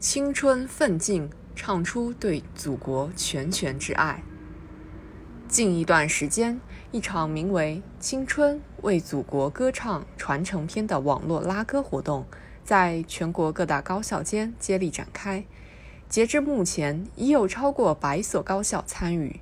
[0.00, 4.22] 青春奋进，唱出对祖国拳拳之爱。
[5.48, 6.60] 近一段时间，
[6.92, 12.24] 一场名为《青春为祖国歌唱传承篇》的网络拉歌活动，
[12.62, 15.44] 在全国各大高校间接力展开。
[16.08, 19.40] 截至目前，已有超过百所高校参与。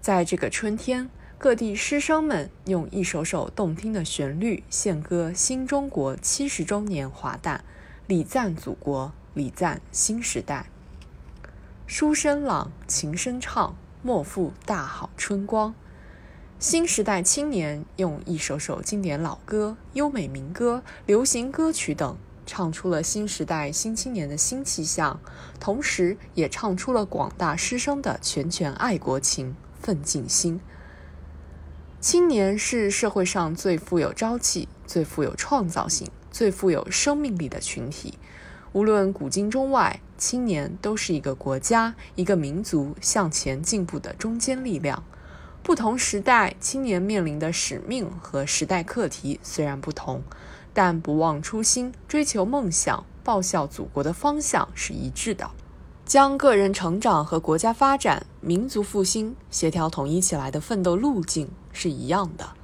[0.00, 1.08] 在这个春天，
[1.38, 7.64] 各地师生们用一首首动听的旋律献歌新中国七十周年华诞，
[8.08, 10.66] 礼赞祖国，礼赞新时代。
[11.88, 15.74] 书声朗，琴声唱，莫负大好春光。
[16.60, 22.16] 新时代青年用一首首经典老歌、优美民歌、流行歌曲等。
[22.46, 25.18] 唱出了新时代新青年的新气象，
[25.58, 30.60] 同时也唱出了广大师生的拳拳爱国情、奋进心。
[32.00, 38.18] 青年是社会上最富有朝气、最富有创造性、最富有生命力的群体。
[38.74, 45.04] 无论古今中外，青年都是一个国家、一个民族向前进步的中坚力量。
[45.62, 50.20] 不同时代，青年面临的使命和时代课题虽然不同。
[50.72, 55.48] 但不忘初心、追求梦想、报效祖国的方向是一致的，
[56.04, 62.54] 将个人成长和国家发展、民族复兴协调统一起来的奋斗路径是一样的。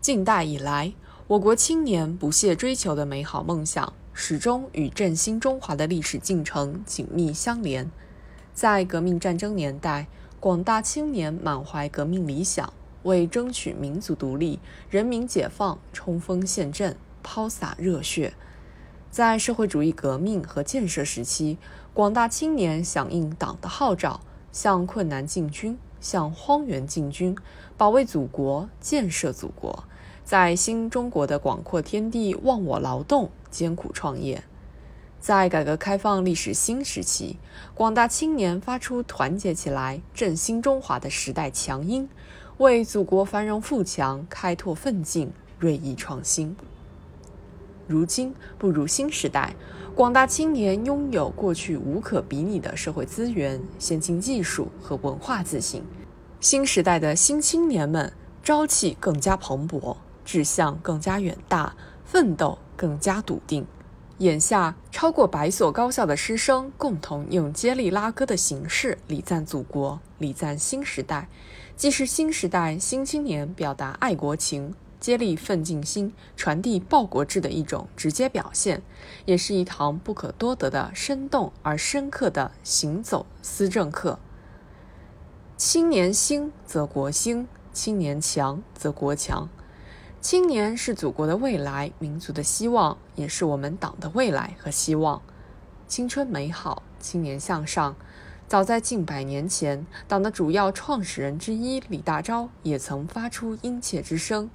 [0.00, 0.94] 近代以来，
[1.26, 7.90] 我国青年不懈追求的美好梦想，始终与振兴中华的历史进程紧密相连。
[8.52, 12.70] 在革命战争年代，广大青年满怀革命理想，
[13.04, 16.94] 为争取民族独立、人民解放冲锋陷阵。
[17.22, 18.34] 抛洒热血，
[19.10, 21.56] 在社会主义革命和建设时期，
[21.94, 24.20] 广大青年响应党的号召，
[24.52, 27.34] 向困难进军，向荒原进军，
[27.78, 29.84] 保卫祖国，建设祖国，
[30.30, 34.44] 在新中国的广阔天地忘我劳动，艰苦创业。
[35.18, 37.36] 在改革开放历史新时期，
[37.74, 42.08] 广大青年发出团结起来，振兴中华的时代强音，
[42.58, 46.54] 为祖国繁荣富强开拓奋进，锐意创新。
[47.88, 49.56] 如今步入新时代，
[49.96, 55.82] 广大青年拥有过去无可比拟的社会资源、先进技术和文化自信。
[56.38, 58.12] 新时代的新青年们
[58.44, 63.66] 朝气更加蓬勃，志向更加远大，奋斗更加笃定。
[64.18, 71.28] 眼下，超过百所高校的师生共同用接力拉歌的形式礼赞祖国、礼赞新时代，
[71.74, 74.74] 既是新时代新青年表达爱国情。
[75.00, 78.82] 接力奋进心，传递报国志的一种直接表现，
[79.24, 84.18] 也是一堂不可多得的生动而深刻的行走思政课。
[85.56, 89.48] 青年兴则国兴，青年强则国强。
[90.20, 95.22] 青年是祖国的未来，民族的希望，也是我们党的未来和希望。
[95.88, 97.96] 青春美好，青年向上。
[98.46, 104.50] 早在近百年前，党的主要创始人之一李大钊也曾发出殷切之声。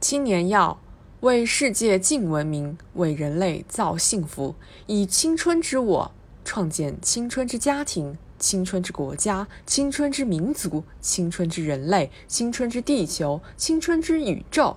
[0.00, 0.78] 青年要
[1.20, 4.54] 为世界尽文明，为人类造幸福，
[4.86, 6.12] 以青春之我
[6.44, 14.76] 创建青春之家庭、青春之国家、青春之民族、青春之人类、青春之地球、青春之宇宙，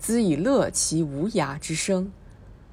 [0.00, 2.10] 兹以乐其无涯之声。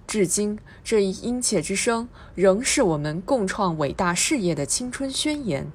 [0.07, 5.71] 至今，这一殷切之声仍是我们共创伟大事业的青春宣言。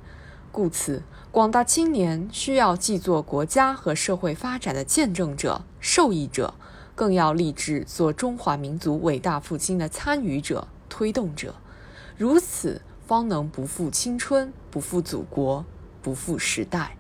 [0.51, 1.03] 故此。
[1.31, 6.53] 广大青年需要既做国家和社会发展的见证者、受益者，
[6.95, 11.55] 更要立志做中华民族伟大复兴的参与者、推动者。
[12.19, 15.65] 如此，方能不负青春，不负祖国，
[16.03, 16.99] 不负时代。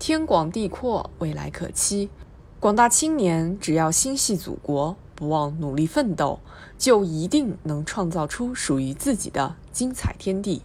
[0.00, 2.10] 天广地阔，未来可期。
[2.60, 6.40] 广大青年只要心系祖国，不忘努力奋斗，
[6.76, 10.60] 就一定能创造出属于自己的精彩天地。